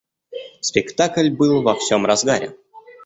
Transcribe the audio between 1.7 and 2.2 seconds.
всем